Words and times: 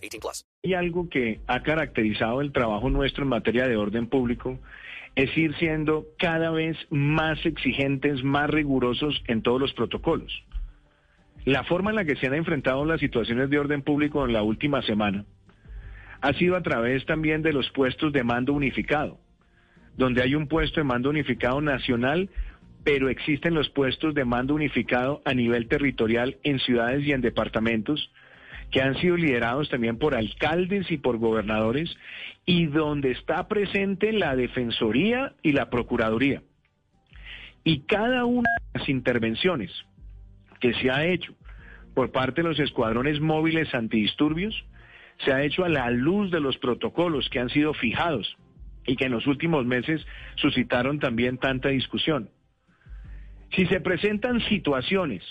18 0.00 0.20
plus. 0.20 0.46
Y 0.62 0.74
algo 0.74 1.08
que 1.08 1.40
ha 1.46 1.62
caracterizado 1.62 2.40
el 2.40 2.52
trabajo 2.52 2.90
nuestro 2.90 3.24
en 3.24 3.30
materia 3.30 3.66
de 3.68 3.76
orden 3.76 4.06
público 4.06 4.58
es 5.16 5.36
ir 5.36 5.56
siendo 5.56 6.06
cada 6.18 6.50
vez 6.50 6.76
más 6.90 7.44
exigentes, 7.44 8.22
más 8.22 8.48
rigurosos 8.48 9.22
en 9.26 9.42
todos 9.42 9.60
los 9.60 9.72
protocolos. 9.72 10.44
La 11.44 11.64
forma 11.64 11.90
en 11.90 11.96
la 11.96 12.04
que 12.04 12.16
se 12.16 12.26
han 12.26 12.34
enfrentado 12.34 12.84
las 12.84 13.00
situaciones 13.00 13.50
de 13.50 13.58
orden 13.58 13.82
público 13.82 14.24
en 14.24 14.32
la 14.32 14.42
última 14.42 14.82
semana 14.82 15.24
ha 16.20 16.32
sido 16.34 16.54
a 16.54 16.62
través 16.62 17.06
también 17.06 17.42
de 17.42 17.52
los 17.52 17.70
puestos 17.70 18.12
de 18.12 18.22
mando 18.22 18.52
unificado 18.52 19.18
donde 19.96 20.22
hay 20.22 20.34
un 20.34 20.48
puesto 20.48 20.80
de 20.80 20.84
mando 20.84 21.10
unificado 21.10 21.60
nacional, 21.60 22.30
pero 22.84 23.08
existen 23.10 23.54
los 23.54 23.68
puestos 23.68 24.14
de 24.14 24.24
mando 24.24 24.54
unificado 24.54 25.20
a 25.24 25.34
nivel 25.34 25.68
territorial 25.68 26.38
en 26.42 26.58
ciudades 26.58 27.06
y 27.06 27.12
en 27.12 27.20
departamentos 27.20 28.10
que 28.70 28.80
han 28.80 28.96
sido 28.96 29.16
liderados 29.16 29.68
también 29.68 29.98
por 29.98 30.14
alcaldes 30.14 30.90
y 30.90 30.98
por 30.98 31.18
gobernadores 31.18 31.94
y 32.46 32.66
donde 32.66 33.10
está 33.10 33.48
presente 33.48 34.12
la 34.12 34.36
Defensoría 34.36 35.34
y 35.42 35.52
la 35.52 35.70
Procuraduría. 35.70 36.42
Y 37.64 37.80
cada 37.80 38.24
una 38.24 38.48
de 38.72 38.78
las 38.78 38.88
intervenciones 38.88 39.70
que 40.60 40.72
se 40.74 40.90
ha 40.90 41.04
hecho 41.04 41.34
por 41.94 42.12
parte 42.12 42.42
de 42.42 42.48
los 42.48 42.58
escuadrones 42.60 43.20
móviles 43.20 43.74
antidisturbios 43.74 44.64
se 45.24 45.32
ha 45.32 45.42
hecho 45.42 45.64
a 45.64 45.68
la 45.68 45.90
luz 45.90 46.30
de 46.30 46.40
los 46.40 46.56
protocolos 46.58 47.28
que 47.28 47.40
han 47.40 47.50
sido 47.50 47.74
fijados 47.74 48.36
y 48.86 48.96
que 48.96 49.06
en 49.06 49.12
los 49.12 49.26
últimos 49.26 49.66
meses 49.66 50.04
suscitaron 50.36 50.98
también 50.98 51.38
tanta 51.38 51.68
discusión. 51.68 52.30
Si 53.54 53.66
se 53.66 53.80
presentan 53.80 54.40
situaciones 54.48 55.22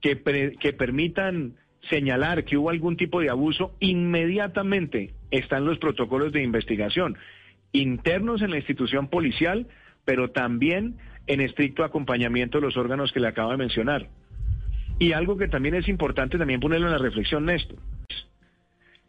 que, 0.00 0.22
que 0.58 0.72
permitan 0.72 1.56
señalar 1.88 2.44
que 2.44 2.56
hubo 2.56 2.70
algún 2.70 2.96
tipo 2.96 3.20
de 3.20 3.30
abuso, 3.30 3.74
inmediatamente 3.80 5.14
están 5.30 5.64
los 5.64 5.78
protocolos 5.78 6.32
de 6.32 6.42
investigación 6.42 7.16
internos 7.72 8.42
en 8.42 8.50
la 8.50 8.56
institución 8.56 9.08
policial, 9.08 9.66
pero 10.04 10.30
también 10.30 10.96
en 11.26 11.40
estricto 11.40 11.84
acompañamiento 11.84 12.58
de 12.58 12.66
los 12.66 12.76
órganos 12.76 13.12
que 13.12 13.20
le 13.20 13.28
acabo 13.28 13.50
de 13.50 13.56
mencionar. 13.56 14.08
Y 14.98 15.12
algo 15.12 15.36
que 15.36 15.48
también 15.48 15.74
es 15.74 15.88
importante 15.88 16.38
también 16.38 16.60
ponerlo 16.60 16.86
en 16.86 16.92
la 16.92 16.98
reflexión, 16.98 17.46
Néstor. 17.46 17.78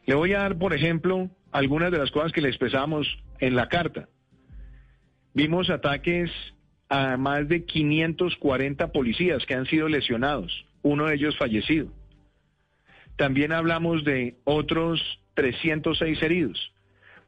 Le 0.06 0.16
voy 0.16 0.34
a 0.34 0.40
dar, 0.40 0.58
por 0.58 0.74
ejemplo, 0.74 1.30
algunas 1.52 1.92
de 1.92 1.98
las 1.98 2.12
cosas 2.12 2.32
que 2.32 2.42
le 2.42 2.50
expresamos 2.50 3.08
en 3.40 3.56
la 3.56 3.68
carta. 3.68 4.08
Vimos 5.34 5.70
ataques 5.70 6.32
a 6.90 7.18
más 7.18 7.48
de 7.48 7.66
540 7.66 8.92
policías 8.92 9.46
que 9.46 9.54
han 9.54 9.66
sido 9.66 9.88
lesionados, 9.88 10.66
uno 10.82 11.08
de 11.08 11.16
ellos 11.16 11.38
fallecido. 11.38 11.92
También 13.22 13.52
hablamos 13.52 14.04
de 14.04 14.38
otros 14.46 15.00
306 15.36 16.24
heridos, 16.24 16.74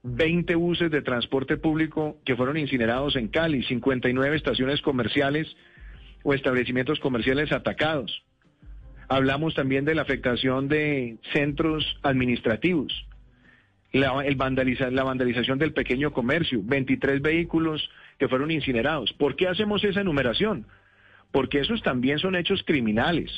20 0.02 0.56
buses 0.56 0.90
de 0.90 1.04
transporte 1.04 1.56
público 1.56 2.18
que 2.26 2.36
fueron 2.36 2.58
incinerados 2.58 3.16
en 3.16 3.28
Cali, 3.28 3.62
59 3.62 4.36
estaciones 4.36 4.82
comerciales 4.82 5.56
o 6.24 6.34
establecimientos 6.34 7.00
comerciales 7.00 7.52
atacados. 7.52 8.24
Hablamos 9.08 9.54
también 9.54 9.86
de 9.86 9.94
la 9.94 10.02
afectación 10.02 10.68
de 10.68 11.20
centros 11.32 11.86
administrativos, 12.02 12.92
la, 13.92 14.26
el 14.26 14.36
la 14.96 15.04
vandalización 15.04 15.60
del 15.60 15.74
pequeño 15.74 16.12
comercio, 16.12 16.62
23 16.64 17.22
vehículos 17.22 17.88
que 18.18 18.28
fueron 18.28 18.50
incinerados. 18.50 19.14
¿Por 19.14 19.36
qué 19.36 19.48
hacemos 19.48 19.84
esa 19.84 20.02
enumeración? 20.02 20.66
Porque 21.34 21.60
esos 21.60 21.82
también 21.84 22.20
son 22.20 22.38
hechos 22.38 22.64
criminales. 22.66 23.30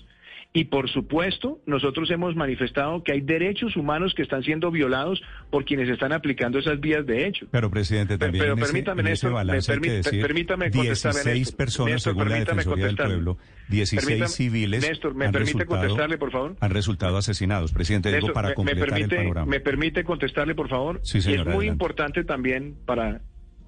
Y 0.56 0.64
por 0.64 0.90
supuesto, 0.90 1.60
nosotros 1.66 2.10
hemos 2.12 2.34
manifestado 2.38 3.04
que 3.04 3.12
hay 3.12 3.20
derechos 3.20 3.76
humanos 3.76 4.14
que 4.16 4.22
están 4.22 4.42
siendo 4.42 4.72
violados 4.72 5.22
por 5.50 5.66
quienes 5.66 5.90
están 5.90 6.14
aplicando 6.14 6.60
esas 6.60 6.80
vías 6.80 7.06
de 7.06 7.28
hecho. 7.28 7.46
Pero, 7.52 7.70
presidente, 7.70 8.18
también 8.18 8.42
pero, 8.42 8.54
en 8.54 8.60
permítame, 8.62 9.12
ese, 9.12 9.30
me, 9.30 9.82
que 9.82 9.92
decir, 9.92 10.22
permítame 10.22 10.70
16 10.70 11.52
personas, 11.52 11.96
Néstor, 11.96 12.14
según 12.14 12.30
la 12.30 12.40
Defensoría 12.40 12.86
del 12.86 12.96
Pueblo, 12.96 13.38
16 13.68 14.06
permítame, 14.06 14.30
civiles 14.30 14.88
Néstor, 14.88 15.14
¿me 15.14 15.26
han, 15.26 15.34
permite 15.34 15.54
resultado, 15.58 15.82
contestarle, 15.82 16.18
por 16.18 16.32
favor? 16.32 16.56
han 16.58 16.72
resultado 16.72 17.18
asesinados. 17.18 17.74
Presidente, 17.74 18.08
digo 18.08 18.20
Néstor, 18.20 18.34
para 18.34 18.48
me, 18.48 18.54
completar 18.54 18.90
permite, 18.92 19.16
el 19.16 19.22
panorama. 19.24 19.52
¿Me 19.52 19.60
permite 19.60 20.04
contestarle, 20.06 20.56
por 20.56 20.70
favor? 20.70 21.02
Sí, 21.04 21.18
y 21.18 21.22
señor, 21.22 21.40
es 21.40 21.46
muy 21.48 21.54
adelante. 21.56 21.74
importante 21.74 22.24
también 22.24 22.78
para 22.86 23.20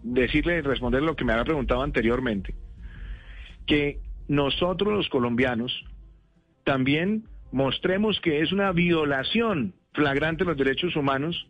decirle 0.03 0.59
y 0.59 0.61
responder 0.61 1.03
lo 1.03 1.17
que 1.17 1.25
me 1.25 1.33
había 1.33 1.43
preguntado 1.43 1.83
anteriormente, 1.83 2.55
que 3.65 4.06
nosotros 4.27 4.93
los 4.93 5.09
colombianos 5.09 5.73
también 6.63 7.23
mostremos 7.51 8.19
que 8.19 8.41
es 8.41 8.51
una 8.51 8.71
violación 8.71 9.73
flagrante 9.93 10.43
de 10.43 10.49
los 10.49 10.57
derechos 10.57 10.95
humanos 10.95 11.47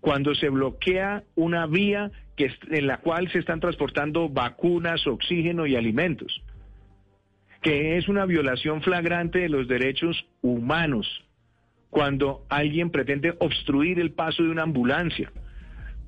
cuando 0.00 0.34
se 0.34 0.50
bloquea 0.50 1.24
una 1.34 1.66
vía 1.66 2.12
que, 2.36 2.52
en 2.70 2.86
la 2.86 2.98
cual 2.98 3.30
se 3.32 3.38
están 3.38 3.60
transportando 3.60 4.28
vacunas, 4.28 5.06
oxígeno 5.06 5.66
y 5.66 5.74
alimentos, 5.74 6.42
que 7.62 7.96
es 7.96 8.08
una 8.08 8.26
violación 8.26 8.82
flagrante 8.82 9.40
de 9.40 9.48
los 9.48 9.66
derechos 9.66 10.26
humanos 10.42 11.24
cuando 11.90 12.44
alguien 12.48 12.90
pretende 12.90 13.34
obstruir 13.40 13.98
el 13.98 14.12
paso 14.12 14.42
de 14.42 14.50
una 14.50 14.62
ambulancia. 14.62 15.32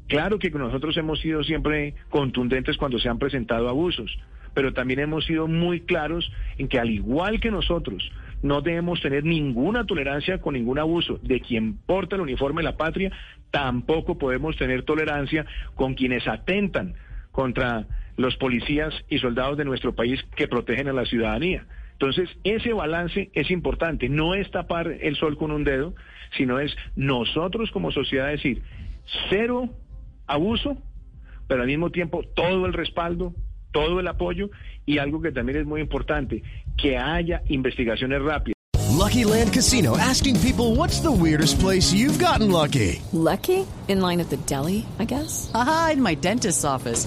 Claro 0.07 0.39
que 0.39 0.51
nosotros 0.51 0.97
hemos 0.97 1.21
sido 1.21 1.43
siempre 1.43 1.95
contundentes 2.11 2.77
cuando 2.77 2.99
se 2.99 3.09
han 3.09 3.19
presentado 3.19 3.69
abusos, 3.69 4.17
pero 4.59 4.73
también 4.73 4.99
hemos 4.99 5.25
sido 5.25 5.47
muy 5.47 5.83
claros 5.83 6.33
en 6.57 6.67
que 6.67 6.81
al 6.81 6.91
igual 6.91 7.39
que 7.39 7.53
nosotros, 7.53 8.11
no 8.43 8.61
debemos 8.61 9.01
tener 9.01 9.23
ninguna 9.23 9.87
tolerancia 9.87 10.41
con 10.41 10.55
ningún 10.55 10.81
abuso 10.81 11.21
de 11.23 11.41
quien 11.41 11.77
porta 11.79 12.17
el 12.17 12.23
uniforme 12.23 12.61
de 12.61 12.65
la 12.65 12.77
patria, 12.77 13.13
tampoco 13.53 14.19
podemos 14.19 14.57
tener 14.57 14.83
tolerancia 14.83 15.47
con 15.77 15.95
quienes 15.95 16.27
atentan 16.27 16.95
contra 17.31 17.87
los 18.17 18.35
policías 18.37 18.93
y 19.09 19.19
soldados 19.19 19.59
de 19.59 19.65
nuestro 19.65 19.95
país 19.95 20.21
que 20.35 20.49
protegen 20.49 20.89
a 20.89 20.93
la 20.93 21.07
ciudadanía. 21.07 21.65
Entonces, 21.93 22.29
ese 22.43 22.73
balance 22.73 23.31
es 23.35 23.53
importante, 23.53 24.09
no 24.09 24.35
es 24.35 24.51
tapar 24.51 24.89
el 24.89 25.15
sol 25.15 25.37
con 25.37 25.53
un 25.53 25.63
dedo, 25.63 25.95
sino 26.37 26.59
es 26.59 26.77
nosotros 26.97 27.71
como 27.71 27.93
sociedad 27.93 28.27
decir, 28.27 28.61
cero 29.31 29.69
abuso, 30.27 30.77
pero 31.47 31.61
al 31.63 31.69
mismo 31.69 31.91
tiempo 31.91 32.25
todo 32.35 32.67
el 32.67 32.73
respaldo, 32.73 33.37
todo 33.73 34.01
el 34.01 34.09
apoyo 34.09 34.51
y 34.87 34.99
algo 34.99 35.21
que 35.21 35.33
también 35.33 35.59
es 35.59 35.67
muy 35.67 35.81
importante, 35.81 36.43
que 36.77 36.97
haya 36.97 37.43
investigaciones 37.49 38.23
rápidas. 38.23 38.55
Lucky 38.99 39.25
Land 39.25 39.53
Casino 39.53 39.97
asking 39.97 40.41
people 40.41 40.75
what's 40.75 41.01
the 41.01 41.11
weirdest 41.11 41.61
place 41.61 41.93
you've 41.93 42.19
gotten 42.19 42.51
lucky? 42.51 43.01
Lucky? 43.13 43.65
In 43.87 44.01
line 44.01 44.21
at 44.21 44.29
the 44.29 44.39
deli, 44.39 44.85
I 44.99 45.05
guess? 45.05 45.51
Aha, 45.55 45.91
in 45.93 46.03
my 46.03 46.15
dentist's 46.15 46.65
office. 46.65 47.07